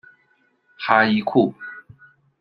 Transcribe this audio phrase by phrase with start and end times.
[0.79, 1.53] 哈伊库。